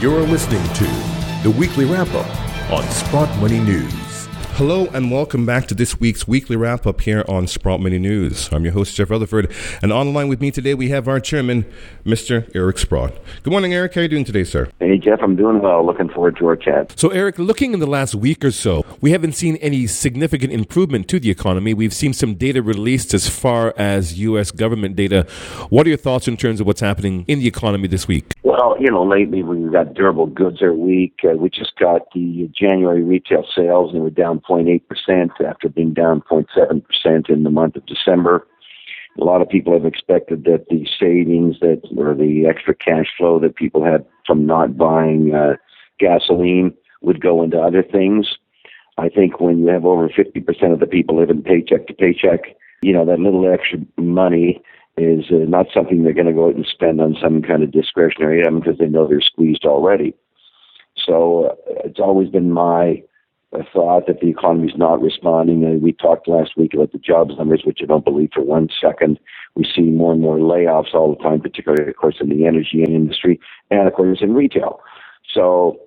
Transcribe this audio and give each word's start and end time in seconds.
You're 0.00 0.22
listening 0.22 0.62
to 0.72 0.84
the 1.42 1.54
weekly 1.58 1.84
wrap 1.84 2.08
up 2.14 2.70
on 2.70 2.82
Sprott 2.84 3.28
Money 3.38 3.60
News. 3.60 3.99
Hello 4.54 4.86
and 4.92 5.10
welcome 5.10 5.46
back 5.46 5.66
to 5.68 5.74
this 5.74 5.98
week's 5.98 6.28
weekly 6.28 6.54
wrap 6.54 6.86
up 6.86 7.00
here 7.00 7.24
on 7.26 7.46
Sprott 7.46 7.80
Money 7.80 7.98
News. 7.98 8.50
I'm 8.52 8.64
your 8.64 8.74
host, 8.74 8.94
Jeff 8.94 9.08
Rutherford, 9.08 9.50
and 9.80 9.90
on 9.90 10.06
the 10.06 10.12
line 10.12 10.28
with 10.28 10.40
me 10.42 10.50
today 10.50 10.74
we 10.74 10.90
have 10.90 11.08
our 11.08 11.18
chairman, 11.18 11.64
Mr. 12.04 12.50
Eric 12.54 12.76
Sprott. 12.76 13.14
Good 13.42 13.50
morning, 13.50 13.72
Eric. 13.72 13.94
How 13.94 14.00
are 14.00 14.02
you 14.02 14.08
doing 14.08 14.24
today, 14.24 14.44
sir? 14.44 14.68
Hey, 14.78 14.98
Jeff, 14.98 15.20
I'm 15.22 15.34
doing 15.34 15.62
well. 15.62 15.84
Looking 15.86 16.10
forward 16.10 16.36
to 16.38 16.46
our 16.46 16.56
chat. 16.56 16.92
So, 16.98 17.08
Eric, 17.08 17.38
looking 17.38 17.72
in 17.72 17.80
the 17.80 17.86
last 17.86 18.14
week 18.14 18.44
or 18.44 18.50
so, 18.50 18.84
we 19.00 19.12
haven't 19.12 19.32
seen 19.32 19.56
any 19.56 19.86
significant 19.86 20.52
improvement 20.52 21.08
to 21.08 21.18
the 21.18 21.30
economy. 21.30 21.72
We've 21.72 21.94
seen 21.94 22.12
some 22.12 22.34
data 22.34 22.62
released 22.62 23.14
as 23.14 23.28
far 23.28 23.72
as 23.78 24.18
U.S. 24.18 24.50
government 24.50 24.94
data. 24.94 25.26
What 25.70 25.86
are 25.86 25.88
your 25.90 25.98
thoughts 25.98 26.28
in 26.28 26.36
terms 26.36 26.60
of 26.60 26.66
what's 26.66 26.80
happening 26.80 27.24
in 27.28 27.38
the 27.38 27.46
economy 27.46 27.88
this 27.88 28.06
week? 28.06 28.34
Well, 28.42 28.76
you 28.78 28.90
know, 28.90 29.04
lately 29.04 29.42
we've 29.42 29.72
got 29.72 29.94
durable 29.94 30.26
goods 30.26 30.60
are 30.60 30.74
weak. 30.74 31.20
Uh, 31.24 31.36
we 31.36 31.48
just 31.48 31.76
got 31.78 32.02
the 32.12 32.50
January 32.58 33.02
retail 33.02 33.44
sales, 33.56 33.94
and 33.94 34.02
we're 34.02 34.10
down 34.10 34.39
0.8% 34.40 35.30
after 35.46 35.68
being 35.68 35.92
down 35.92 36.22
0.7% 36.22 37.30
in 37.30 37.42
the 37.42 37.50
month 37.50 37.76
of 37.76 37.86
December. 37.86 38.46
A 39.20 39.24
lot 39.24 39.42
of 39.42 39.48
people 39.48 39.72
have 39.72 39.84
expected 39.84 40.44
that 40.44 40.66
the 40.70 40.86
savings 40.98 41.58
that 41.60 41.82
or 41.96 42.14
the 42.14 42.46
extra 42.46 42.74
cash 42.74 43.06
flow 43.18 43.38
that 43.40 43.56
people 43.56 43.84
had 43.84 44.04
from 44.26 44.46
not 44.46 44.76
buying 44.76 45.34
uh, 45.34 45.56
gasoline 45.98 46.72
would 47.02 47.20
go 47.20 47.42
into 47.42 47.58
other 47.58 47.82
things. 47.82 48.36
I 48.98 49.08
think 49.08 49.40
when 49.40 49.58
you 49.60 49.68
have 49.68 49.84
over 49.84 50.08
50% 50.08 50.72
of 50.72 50.80
the 50.80 50.86
people 50.86 51.18
living 51.18 51.42
paycheck 51.42 51.86
to 51.86 51.94
paycheck, 51.94 52.56
you 52.82 52.92
know, 52.92 53.04
that 53.06 53.18
little 53.18 53.50
extra 53.52 53.78
money 53.96 54.62
is 54.96 55.24
uh, 55.30 55.48
not 55.48 55.66
something 55.72 56.02
they're 56.02 56.12
going 56.12 56.26
to 56.26 56.32
go 56.32 56.48
out 56.48 56.54
and 56.54 56.66
spend 56.66 57.00
on 57.00 57.16
some 57.20 57.42
kind 57.42 57.62
of 57.62 57.72
discretionary 57.72 58.42
item 58.42 58.60
because 58.60 58.78
they 58.78 58.86
know 58.86 59.06
they're 59.08 59.20
squeezed 59.20 59.64
already. 59.64 60.14
So 60.96 61.46
uh, 61.46 61.54
it's 61.84 62.00
always 62.00 62.28
been 62.28 62.52
my 62.52 63.02
thought 63.72 64.06
that 64.06 64.20
the 64.20 64.28
economy 64.28 64.68
is 64.68 64.78
not 64.78 65.02
responding. 65.02 65.64
Uh, 65.64 65.78
we 65.78 65.92
talked 65.92 66.28
last 66.28 66.56
week 66.56 66.72
about 66.74 66.92
the 66.92 66.98
jobs 66.98 67.36
numbers, 67.36 67.62
which 67.64 67.80
I 67.82 67.86
don't 67.86 68.04
believe 68.04 68.30
for 68.32 68.42
one 68.42 68.68
second. 68.80 69.18
We 69.56 69.64
see 69.64 69.82
more 69.82 70.12
and 70.12 70.20
more 70.20 70.38
layoffs 70.38 70.94
all 70.94 71.14
the 71.14 71.22
time, 71.22 71.40
particularly, 71.40 71.88
of 71.88 71.96
course, 71.96 72.16
in 72.20 72.28
the 72.28 72.46
energy 72.46 72.82
and 72.84 72.94
industry 72.94 73.40
and, 73.70 73.88
of 73.88 73.94
course, 73.94 74.18
in 74.20 74.34
retail. 74.34 74.80
So 75.34 75.80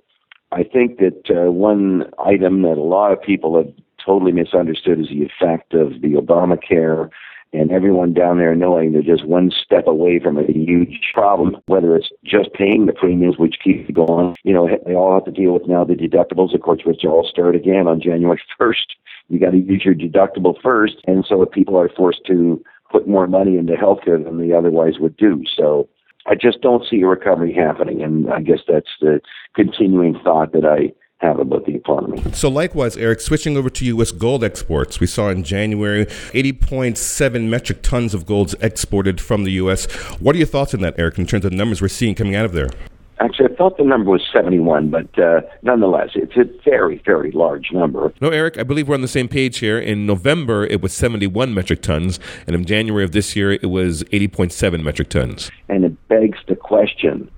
I 0.51 0.63
think 0.63 0.99
that 0.99 1.23
uh, 1.29 1.51
one 1.51 2.03
item 2.23 2.63
that 2.63 2.77
a 2.77 2.83
lot 2.83 3.11
of 3.11 3.21
people 3.21 3.57
have 3.57 3.73
totally 4.05 4.33
misunderstood 4.33 4.99
is 4.99 5.07
the 5.07 5.23
effect 5.23 5.73
of 5.73 6.01
the 6.01 6.13
Obamacare 6.15 7.09
and 7.53 7.71
everyone 7.71 8.13
down 8.13 8.39
there 8.39 8.55
knowing 8.55 8.91
they're 8.91 9.01
just 9.01 9.25
one 9.25 9.51
step 9.51 9.85
away 9.87 10.19
from 10.19 10.37
a 10.37 10.43
huge 10.51 11.11
problem, 11.13 11.57
whether 11.67 11.95
it's 11.95 12.09
just 12.23 12.51
paying 12.53 12.87
the 12.87 12.93
premiums, 12.93 13.37
which 13.37 13.57
keep 13.63 13.93
going. 13.93 14.35
You 14.43 14.53
know, 14.53 14.67
they 14.85 14.95
all 14.95 15.13
have 15.13 15.25
to 15.25 15.31
deal 15.31 15.53
with 15.53 15.67
now 15.67 15.83
the 15.83 15.93
deductibles, 15.93 16.53
of 16.55 16.61
course, 16.61 16.81
which 16.83 17.05
all 17.05 17.27
start 17.29 17.55
again 17.55 17.87
on 17.87 18.01
January 18.01 18.41
1st. 18.59 18.95
You 19.29 19.39
got 19.39 19.51
to 19.51 19.57
use 19.57 19.85
your 19.85 19.95
deductible 19.95 20.55
first. 20.61 20.95
And 21.05 21.23
so 21.27 21.41
if 21.43 21.51
people 21.51 21.77
are 21.77 21.89
forced 21.89 22.25
to 22.27 22.61
put 22.91 23.07
more 23.07 23.27
money 23.27 23.57
into 23.57 23.73
healthcare 23.73 24.23
than 24.23 24.39
they 24.39 24.53
otherwise 24.53 24.99
would 24.99 25.17
do. 25.17 25.43
So 25.55 25.87
I 26.25 26.35
just 26.35 26.61
don't 26.61 26.85
see 26.89 27.01
a 27.01 27.07
recovery 27.07 27.53
happening. 27.53 28.01
And 28.01 28.31
I 28.31 28.41
guess 28.41 28.59
that's 28.67 28.89
the 28.99 29.21
continuing 29.55 30.19
thought 30.23 30.53
that 30.53 30.65
I 30.65 30.93
have 31.23 31.39
about 31.39 31.65
the 31.65 31.75
economy. 31.75 32.21
So, 32.33 32.49
likewise, 32.49 32.97
Eric, 32.97 33.21
switching 33.21 33.57
over 33.57 33.69
to 33.69 33.85
U.S. 33.85 34.11
gold 34.11 34.43
exports, 34.43 34.99
we 34.99 35.07
saw 35.07 35.29
in 35.29 35.43
January 35.43 36.05
80.7 36.05 37.49
metric 37.49 37.81
tons 37.81 38.13
of 38.13 38.25
gold 38.25 38.53
exported 38.61 39.21
from 39.21 39.45
the 39.45 39.51
U.S. 39.53 39.85
What 40.19 40.35
are 40.35 40.37
your 40.37 40.47
thoughts 40.47 40.73
on 40.73 40.81
that, 40.81 40.95
Eric, 40.97 41.17
in 41.17 41.25
terms 41.25 41.45
of 41.45 41.51
the 41.51 41.57
numbers 41.57 41.81
we're 41.81 41.87
seeing 41.87 42.13
coming 42.13 42.35
out 42.35 42.45
of 42.45 42.51
there? 42.51 42.69
Actually, 43.19 43.53
I 43.53 43.55
thought 43.55 43.77
the 43.77 43.83
number 43.83 44.11
was 44.11 44.21
71, 44.33 44.89
but 44.89 45.17
uh, 45.17 45.41
nonetheless, 45.61 46.09
it's 46.15 46.35
a 46.35 46.43
very, 46.65 47.01
very 47.05 47.31
large 47.31 47.71
number. 47.71 48.11
No, 48.19 48.29
Eric, 48.29 48.57
I 48.57 48.63
believe 48.63 48.89
we're 48.89 48.95
on 48.95 49.01
the 49.01 49.07
same 49.07 49.29
page 49.29 49.59
here. 49.59 49.79
In 49.79 50.05
November, 50.05 50.65
it 50.65 50.81
was 50.81 50.93
71 50.93 51.53
metric 51.53 51.81
tons, 51.81 52.19
and 52.47 52.55
in 52.55 52.65
January 52.65 53.03
of 53.03 53.13
this 53.13 53.35
year, 53.35 53.53
it 53.53 53.69
was 53.69 54.03
80.7 54.05 54.83
metric 54.83 55.09
tons. 55.09 55.51
And 55.69 55.85
it 55.85 56.07
begs 56.09 56.39
the 56.47 56.55
question 56.55 57.31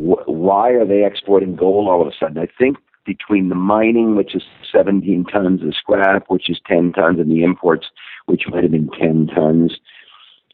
wh- 0.00 0.28
why 0.28 0.70
are 0.70 0.86
they 0.86 1.04
exporting 1.04 1.56
gold 1.56 1.88
all 1.88 2.02
of 2.02 2.08
a 2.08 2.12
sudden? 2.18 2.38
I 2.38 2.48
think 2.58 2.78
between 3.04 3.48
the 3.48 3.54
mining, 3.54 4.16
which 4.16 4.34
is 4.34 4.42
17 4.70 5.24
tons, 5.24 5.60
the 5.60 5.72
scrap, 5.72 6.24
which 6.28 6.50
is 6.50 6.60
10 6.66 6.92
tons, 6.92 7.18
and 7.18 7.30
the 7.30 7.42
imports, 7.42 7.86
which 8.26 8.44
might 8.48 8.62
have 8.62 8.72
been 8.72 8.90
10 8.90 9.28
tons. 9.34 9.72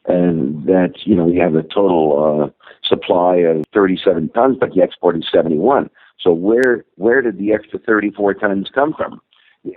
And 0.07 0.65
that, 0.67 0.95
you 1.05 1.17
know, 1.17 1.27
you 1.29 1.41
have 1.41 1.57
a 1.57 1.63
total 1.63 2.45
uh, 2.45 2.69
supply 2.87 3.37
of 3.39 3.65
37 3.75 4.29
tons, 4.31 4.57
but 4.59 4.75
you 4.77 4.83
exported 4.83 5.25
71. 5.33 5.91
So 6.21 6.33
where 6.33 6.85
where 6.95 7.23
did 7.23 7.39
the 7.39 7.53
extra 7.53 7.79
34 7.79 8.35
tons 8.35 8.71
come 8.73 8.95
from? 8.95 9.21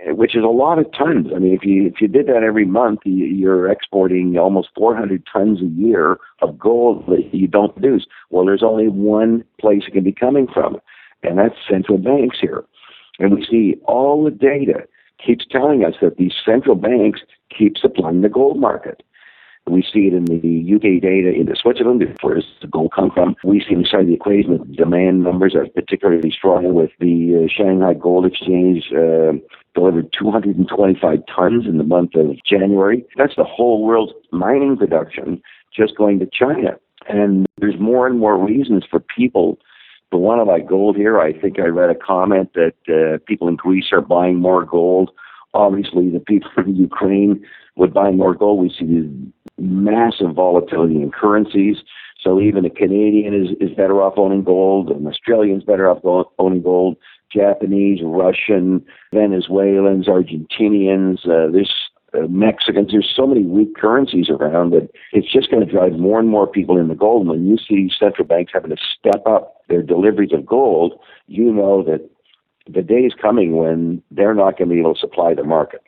Which 0.06 0.36
is 0.36 0.44
a 0.44 0.48
lot 0.48 0.78
of 0.78 0.86
tons. 0.92 1.28
I 1.34 1.40
mean, 1.40 1.52
if 1.52 1.64
you 1.64 1.86
if 1.86 2.00
you 2.00 2.06
did 2.06 2.26
that 2.28 2.44
every 2.44 2.64
month, 2.64 3.00
you're 3.04 3.68
exporting 3.68 4.38
almost 4.38 4.68
400 4.76 5.26
tons 5.32 5.60
a 5.60 5.64
year 5.64 6.18
of 6.42 6.56
gold 6.58 7.06
that 7.08 7.34
you 7.34 7.48
don't 7.48 7.74
produce. 7.74 8.06
Well, 8.30 8.44
there's 8.44 8.62
only 8.62 8.88
one 8.88 9.42
place 9.60 9.82
it 9.88 9.92
can 9.92 10.04
be 10.04 10.12
coming 10.12 10.46
from, 10.46 10.80
and 11.24 11.38
that's 11.38 11.56
central 11.68 11.98
banks 11.98 12.36
here. 12.40 12.64
And 13.18 13.34
we 13.34 13.44
see 13.44 13.80
all 13.84 14.22
the 14.22 14.30
data 14.30 14.86
keeps 15.24 15.44
telling 15.50 15.84
us 15.84 15.94
that 16.00 16.18
these 16.18 16.34
central 16.44 16.76
banks 16.76 17.20
keep 17.56 17.76
supplying 17.76 18.22
the 18.22 18.28
gold 18.28 18.58
market. 18.60 19.02
We 19.70 19.82
see 19.82 20.06
it 20.06 20.14
in 20.14 20.24
the 20.24 20.74
UK 20.74 21.00
data 21.02 21.32
into 21.32 21.54
Switzerland, 21.56 22.02
where 22.20 22.34
does 22.34 22.44
the 22.60 22.68
gold 22.68 22.92
come 22.94 23.10
from? 23.10 23.36
We 23.44 23.60
see 23.60 23.74
inside 23.74 24.06
the 24.06 24.14
equation 24.14 24.58
that 24.58 24.76
demand 24.76 25.22
numbers 25.22 25.54
are 25.54 25.66
particularly 25.68 26.30
strong 26.30 26.74
with 26.74 26.90
the 26.98 27.44
uh, 27.44 27.48
Shanghai 27.48 27.94
Gold 27.94 28.26
Exchange 28.26 28.90
uh, 28.92 29.32
delivered 29.74 30.12
225 30.18 31.18
tons 31.34 31.66
in 31.66 31.78
the 31.78 31.84
month 31.84 32.14
of 32.14 32.36
January. 32.44 33.04
That's 33.16 33.36
the 33.36 33.44
whole 33.44 33.84
world's 33.84 34.12
mining 34.32 34.76
production 34.76 35.42
just 35.74 35.96
going 35.96 36.18
to 36.18 36.28
China. 36.32 36.76
And 37.08 37.46
there's 37.58 37.78
more 37.78 38.06
and 38.06 38.18
more 38.18 38.36
reasons 38.36 38.84
for 38.90 39.00
people 39.00 39.58
the 40.10 40.18
one 40.18 40.40
of 40.40 40.48
my 40.48 40.60
gold 40.60 40.96
here, 40.96 41.20
I 41.20 41.32
think 41.32 41.58
I 41.58 41.66
read 41.66 41.90
a 41.90 41.94
comment 41.94 42.52
that 42.54 42.74
uh, 42.88 43.18
people 43.26 43.48
in 43.48 43.56
Greece 43.56 43.92
are 43.92 44.00
buying 44.00 44.36
more 44.36 44.64
gold. 44.64 45.10
Obviously, 45.54 46.10
the 46.10 46.20
people 46.20 46.50
in 46.58 46.76
Ukraine 46.76 47.44
would 47.76 47.94
buy 47.94 48.10
more 48.10 48.34
gold. 48.34 48.60
We 48.60 48.70
see 48.70 49.30
massive 49.60 50.34
volatility 50.34 50.96
in 50.96 51.10
currencies. 51.10 51.76
So 52.20 52.40
even 52.40 52.64
a 52.64 52.70
Canadian 52.70 53.34
is, 53.34 53.56
is 53.60 53.74
better 53.74 54.02
off 54.02 54.14
owning 54.16 54.44
gold, 54.44 54.90
an 54.90 55.06
Australian's 55.06 55.64
better 55.64 55.88
off 55.88 56.28
owning 56.38 56.62
gold, 56.62 56.96
Japanese, 57.34 58.00
Russian, 58.02 58.84
Venezuelans, 59.12 60.06
Argentinians. 60.06 61.26
Uh, 61.26 61.56
uh, 62.12 62.26
Mexicans. 62.26 62.90
There's 62.90 63.12
so 63.14 63.24
many 63.24 63.44
weak 63.44 63.76
currencies 63.76 64.28
around 64.28 64.70
that 64.70 64.88
it's 65.12 65.32
just 65.32 65.48
going 65.48 65.64
to 65.64 65.70
drive 65.70 65.92
more 65.92 66.18
and 66.18 66.28
more 66.28 66.46
people 66.46 66.76
into 66.76 66.96
gold. 66.96 67.22
And 67.22 67.30
when 67.30 67.46
you 67.46 67.56
see 67.56 67.88
central 67.96 68.26
banks 68.26 68.50
having 68.52 68.70
to 68.70 68.76
step 68.98 69.22
up 69.26 69.62
their 69.68 69.82
deliveries 69.82 70.32
of 70.32 70.44
gold, 70.44 70.98
you 71.28 71.52
know 71.52 71.84
that 71.84 72.10
the 72.66 72.82
day 72.82 73.02
is 73.02 73.12
coming 73.20 73.56
when 73.56 74.02
they're 74.10 74.34
not 74.34 74.58
going 74.58 74.68
to 74.68 74.74
be 74.74 74.80
able 74.80 74.94
to 74.94 75.00
supply 75.00 75.34
the 75.34 75.44
market. 75.44 75.82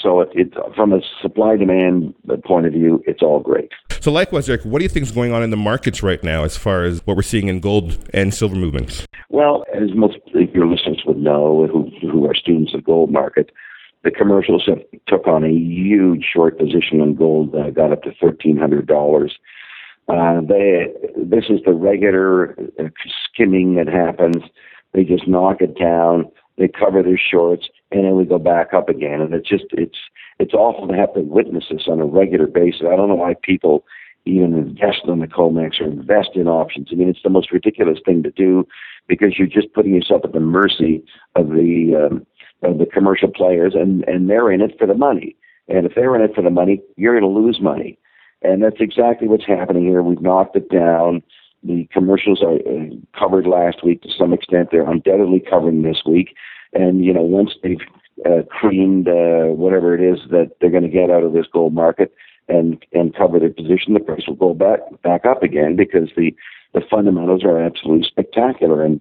So 0.00 0.20
it, 0.20 0.30
it, 0.34 0.54
from 0.74 0.92
a 0.92 1.00
supply 1.20 1.56
demand 1.56 2.14
point 2.44 2.66
of 2.66 2.72
view, 2.72 3.02
it's 3.06 3.22
all 3.22 3.40
great. 3.40 3.70
So 4.00 4.10
likewise, 4.10 4.48
Eric, 4.48 4.64
what 4.64 4.78
do 4.78 4.84
you 4.84 4.88
think 4.88 5.04
is 5.04 5.12
going 5.12 5.32
on 5.32 5.42
in 5.42 5.50
the 5.50 5.56
markets 5.56 6.02
right 6.02 6.22
now 6.22 6.44
as 6.44 6.56
far 6.56 6.84
as 6.84 7.06
what 7.06 7.16
we're 7.16 7.22
seeing 7.22 7.48
in 7.48 7.60
gold 7.60 7.98
and 8.14 8.32
silver 8.32 8.56
movements? 8.56 9.06
Well, 9.28 9.64
as 9.74 9.94
most 9.94 10.16
of 10.34 10.54
your 10.54 10.66
listeners 10.66 11.02
would 11.06 11.18
know, 11.18 11.66
who, 11.66 11.90
who 12.10 12.26
are 12.26 12.34
students 12.34 12.72
of 12.74 12.82
gold 12.84 13.10
market, 13.10 13.50
the 14.02 14.10
commercials 14.10 14.64
have 14.66 14.78
took 15.06 15.26
on 15.26 15.44
a 15.44 15.50
huge 15.50 16.24
short 16.32 16.58
position 16.58 17.00
on 17.00 17.14
gold, 17.14 17.54
uh, 17.54 17.70
got 17.70 17.92
up 17.92 18.02
to 18.04 18.12
thirteen 18.18 18.56
hundred 18.56 18.86
dollars. 18.86 19.38
Uh, 20.08 20.40
they 20.40 20.86
this 21.16 21.44
is 21.50 21.60
the 21.66 21.74
regular 21.74 22.56
skimming 23.26 23.74
that 23.74 23.86
happens. 23.86 24.42
They 24.92 25.04
just 25.04 25.28
knock 25.28 25.60
it 25.60 25.78
down. 25.78 26.30
They 26.60 26.68
cover 26.68 27.02
their 27.02 27.18
shorts, 27.18 27.70
and 27.90 28.04
then 28.04 28.16
we 28.16 28.26
go 28.26 28.38
back 28.38 28.74
up 28.74 28.90
again. 28.90 29.22
And 29.22 29.32
it's 29.32 29.48
just 29.48 29.64
it's 29.72 29.96
it's 30.38 30.52
awful 30.52 30.86
to 30.88 30.94
have 30.94 31.14
to 31.14 31.20
witness 31.20 31.64
this 31.70 31.88
on 31.88 32.00
a 32.00 32.04
regular 32.04 32.46
basis. 32.46 32.82
I 32.82 32.96
don't 32.96 33.08
know 33.08 33.14
why 33.14 33.34
people 33.42 33.86
even 34.26 34.52
invest 34.52 35.00
in 35.08 35.20
the 35.20 35.26
COMEX 35.26 35.80
or 35.80 35.86
invest 35.86 36.30
in 36.34 36.48
options. 36.48 36.88
I 36.92 36.96
mean, 36.96 37.08
it's 37.08 37.22
the 37.24 37.30
most 37.30 37.50
ridiculous 37.50 37.98
thing 38.04 38.22
to 38.24 38.30
do 38.30 38.68
because 39.08 39.38
you're 39.38 39.48
just 39.48 39.72
putting 39.72 39.94
yourself 39.94 40.20
at 40.22 40.34
the 40.34 40.40
mercy 40.40 41.02
of 41.34 41.48
the 41.48 42.08
um, 42.10 42.26
of 42.62 42.76
the 42.76 42.84
commercial 42.84 43.30
players, 43.30 43.72
and 43.74 44.04
and 44.04 44.28
they're 44.28 44.52
in 44.52 44.60
it 44.60 44.76
for 44.78 44.86
the 44.86 44.94
money. 44.94 45.36
And 45.68 45.86
if 45.86 45.94
they're 45.94 46.14
in 46.14 46.20
it 46.20 46.34
for 46.34 46.42
the 46.42 46.50
money, 46.50 46.82
you're 46.96 47.18
going 47.18 47.32
to 47.32 47.40
lose 47.40 47.58
money. 47.58 47.98
And 48.42 48.62
that's 48.62 48.80
exactly 48.80 49.28
what's 49.28 49.46
happening 49.46 49.84
here. 49.84 50.02
We've 50.02 50.20
knocked 50.20 50.56
it 50.56 50.68
down. 50.68 51.22
The 51.62 51.86
commercials 51.92 52.42
are 52.42 52.54
uh, 52.54 52.94
covered 53.18 53.46
last 53.46 53.84
week 53.84 54.02
to 54.02 54.08
some 54.16 54.32
extent. 54.32 54.68
They're 54.70 54.88
undoubtedly 54.88 55.40
covering 55.40 55.82
this 55.82 56.02
week. 56.06 56.34
And 56.72 57.04
you 57.04 57.12
know, 57.12 57.22
once 57.22 57.52
they've 57.62 57.80
uh, 58.24 58.42
creamed 58.50 59.08
uh, 59.08 59.52
whatever 59.54 59.94
it 59.94 60.00
is 60.00 60.20
that 60.30 60.52
they're 60.60 60.70
going 60.70 60.82
to 60.82 60.88
get 60.88 61.10
out 61.10 61.22
of 61.22 61.32
this 61.32 61.46
gold 61.52 61.74
market 61.74 62.12
and 62.48 62.84
and 62.92 63.14
cover 63.14 63.38
their 63.38 63.50
position, 63.50 63.94
the 63.94 64.00
price 64.00 64.26
will 64.26 64.36
go 64.36 64.54
back 64.54 64.80
back 65.02 65.24
up 65.24 65.42
again 65.42 65.76
because 65.76 66.10
the 66.16 66.34
the 66.72 66.82
fundamentals 66.90 67.44
are 67.44 67.60
absolutely 67.60 68.06
spectacular. 68.06 68.84
And 68.84 69.00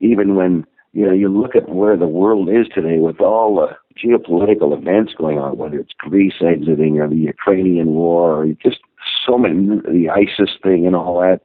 even 0.00 0.34
when 0.34 0.66
you 0.92 1.06
know 1.06 1.12
you 1.12 1.28
look 1.28 1.54
at 1.54 1.68
where 1.68 1.96
the 1.96 2.06
world 2.06 2.48
is 2.48 2.66
today 2.74 2.98
with 2.98 3.20
all 3.20 3.56
the 3.56 3.76
geopolitical 3.98 4.76
events 4.76 5.14
going 5.16 5.38
on, 5.38 5.56
whether 5.56 5.78
it's 5.78 5.92
Greece 5.98 6.40
exiting 6.40 7.00
or 7.00 7.08
the 7.08 7.16
Ukrainian 7.16 7.88
war 7.88 8.42
or 8.42 8.46
just 8.62 8.78
so 9.26 9.38
many 9.38 9.80
the 9.80 10.08
ISIS 10.08 10.50
thing 10.62 10.86
and 10.86 10.96
all 10.96 11.20
that. 11.20 11.40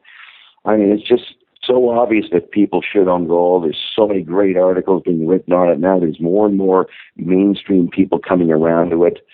I 0.65 0.77
mean, 0.77 0.91
it's 0.91 1.07
just 1.07 1.35
so 1.63 1.89
obvious 1.89 2.25
that 2.31 2.51
people 2.51 2.81
should 2.81 3.07
own 3.07 3.27
gold. 3.27 3.63
There's 3.63 3.81
so 3.95 4.07
many 4.07 4.21
great 4.21 4.57
articles 4.57 5.03
being 5.05 5.27
written 5.27 5.53
on 5.53 5.69
it 5.69 5.79
now. 5.79 5.99
There's 5.99 6.19
more 6.19 6.45
and 6.45 6.57
more 6.57 6.87
mainstream 7.15 7.89
people 7.89 8.19
coming 8.19 8.51
around 8.51 8.89
to 8.89 9.05
it. 9.05 9.25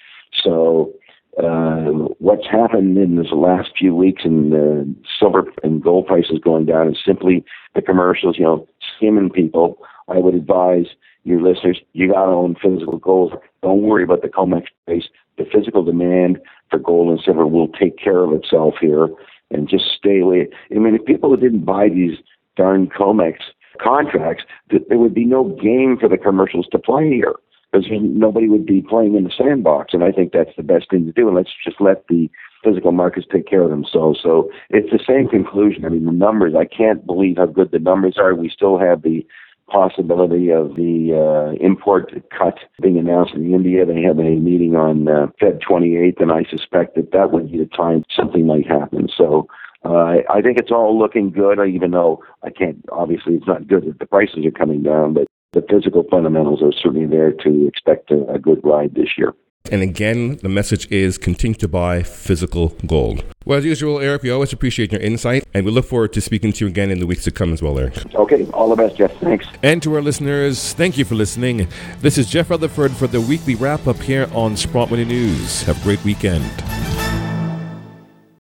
So 0.43 0.93
uh, 1.41 2.09
what's 2.19 2.47
happened 2.47 2.97
in 2.97 3.15
this 3.15 3.31
last 3.31 3.71
few 3.77 3.95
weeks 3.95 4.23
and 4.25 4.53
uh, 4.53 5.09
silver 5.19 5.45
and 5.63 5.81
gold 5.81 6.07
prices 6.07 6.39
going 6.43 6.65
down 6.65 6.89
is 6.89 6.97
simply 7.03 7.43
the 7.75 7.81
commercials, 7.81 8.37
you 8.37 8.43
know, 8.43 8.67
skimming 8.95 9.29
people. 9.29 9.77
I 10.07 10.17
would 10.17 10.35
advise 10.35 10.87
your 11.23 11.41
listeners, 11.41 11.79
you 11.93 12.11
got 12.11 12.25
to 12.25 12.31
own 12.31 12.55
physical 12.55 12.97
gold. 12.97 13.33
Don't 13.61 13.83
worry 13.83 14.03
about 14.03 14.21
the 14.21 14.29
COMEX 14.29 14.65
price. 14.85 15.03
The 15.37 15.45
physical 15.45 15.83
demand 15.83 16.39
for 16.69 16.79
gold 16.79 17.09
and 17.09 17.19
silver 17.23 17.45
will 17.45 17.67
take 17.67 17.97
care 17.97 18.23
of 18.23 18.31
itself 18.33 18.75
here 18.79 19.09
and 19.51 19.69
just 19.69 19.85
stay 19.97 20.19
away. 20.19 20.47
I 20.73 20.79
mean, 20.79 20.95
if 20.95 21.05
people 21.05 21.35
didn't 21.35 21.65
buy 21.65 21.89
these 21.89 22.17
darn 22.55 22.87
COMEX 22.87 23.37
contracts, 23.81 24.43
there 24.69 24.97
would 24.97 25.13
be 25.13 25.25
no 25.25 25.55
game 25.61 25.97
for 25.99 26.09
the 26.09 26.17
commercials 26.17 26.67
to 26.71 26.79
play 26.79 27.09
here 27.09 27.35
because 27.71 27.87
nobody 27.91 28.49
would 28.49 28.65
be 28.65 28.81
playing 28.81 29.15
in 29.15 29.23
the 29.23 29.31
sandbox. 29.35 29.93
And 29.93 30.03
I 30.03 30.11
think 30.11 30.31
that's 30.33 30.55
the 30.57 30.63
best 30.63 30.89
thing 30.89 31.05
to 31.05 31.11
do. 31.11 31.27
And 31.27 31.35
let's 31.35 31.51
just 31.63 31.79
let 31.79 32.07
the 32.07 32.29
physical 32.63 32.91
markets 32.91 33.27
take 33.31 33.47
care 33.47 33.61
of 33.61 33.69
themselves. 33.69 34.19
So 34.21 34.49
it's 34.69 34.91
the 34.91 35.03
same 35.05 35.27
conclusion. 35.27 35.85
I 35.85 35.89
mean, 35.89 36.05
the 36.05 36.11
numbers, 36.11 36.53
I 36.57 36.65
can't 36.65 37.05
believe 37.05 37.37
how 37.37 37.45
good 37.45 37.71
the 37.71 37.79
numbers 37.79 38.15
are. 38.17 38.35
We 38.35 38.49
still 38.49 38.77
have 38.77 39.03
the 39.03 39.25
possibility 39.69 40.51
of 40.51 40.75
the 40.75 41.13
uh, 41.13 41.51
import 41.63 42.11
cut 42.37 42.59
being 42.81 42.97
announced 42.97 43.33
in 43.33 43.53
India. 43.53 43.85
They 43.85 44.01
have 44.01 44.19
a 44.19 44.35
meeting 44.35 44.75
on 44.75 45.07
uh, 45.07 45.27
Feb 45.41 45.61
28th, 45.61 46.21
and 46.21 46.31
I 46.31 46.43
suspect 46.49 46.95
that 46.95 47.11
that 47.11 47.31
would 47.31 47.51
be 47.51 47.57
the 47.59 47.65
time 47.65 48.03
something 48.09 48.45
might 48.45 48.67
happen. 48.67 49.07
So 49.15 49.47
uh, 49.85 50.17
I 50.29 50.41
think 50.41 50.57
it's 50.57 50.71
all 50.71 50.97
looking 50.97 51.31
good, 51.31 51.59
even 51.59 51.91
though 51.91 52.23
I 52.43 52.49
can't, 52.49 52.83
obviously, 52.91 53.35
it's 53.35 53.47
not 53.47 53.67
good 53.67 53.85
that 53.85 53.99
the 53.99 54.05
prices 54.05 54.45
are 54.45 54.51
coming 54.51 54.83
down, 54.83 55.13
but 55.13 55.27
the 55.53 55.65
physical 55.69 56.03
fundamentals 56.09 56.61
are 56.61 56.71
certainly 56.71 57.07
there 57.07 57.31
to 57.31 57.67
expect 57.67 58.11
a, 58.11 58.27
a 58.29 58.39
good 58.39 58.59
ride 58.63 58.95
this 58.95 59.17
year. 59.17 59.33
And 59.71 59.81
again, 59.83 60.37
the 60.37 60.49
message 60.49 60.89
is 60.91 61.17
continue 61.17 61.55
to 61.55 61.67
buy 61.67 62.01
physical 62.01 62.69
gold. 62.87 63.23
Well, 63.45 63.59
as 63.59 63.65
usual, 63.65 63.99
Eric, 63.99 64.23
we 64.23 64.31
always 64.31 64.51
appreciate 64.51 64.91
your 64.91 65.01
insight, 65.01 65.43
and 65.53 65.65
we 65.65 65.71
look 65.71 65.85
forward 65.85 66.13
to 66.13 66.21
speaking 66.21 66.51
to 66.53 66.65
you 66.65 66.69
again 66.69 66.89
in 66.91 66.99
the 66.99 67.05
weeks 67.05 67.23
to 67.25 67.31
come 67.31 67.53
as 67.53 67.61
well, 67.61 67.77
Eric. 67.77 68.15
Okay, 68.15 68.45
all 68.53 68.69
the 68.69 68.75
best, 68.75 68.95
Jeff. 68.95 69.11
Thanks. 69.19 69.45
And 69.61 69.81
to 69.83 69.93
our 69.95 70.01
listeners, 70.01 70.73
thank 70.73 70.97
you 70.97 71.05
for 71.05 71.15
listening. 71.15 71.67
This 72.01 72.17
is 72.17 72.29
Jeff 72.29 72.49
Rutherford 72.49 72.91
for 72.91 73.07
the 73.07 73.21
weekly 73.21 73.55
wrap 73.55 73.85
up 73.87 73.97
here 73.97 74.27
on 74.33 74.57
Sprott 74.57 74.89
Money 74.89 75.05
News. 75.05 75.63
Have 75.63 75.79
a 75.79 75.83
great 75.83 76.03
weekend. 76.03 76.98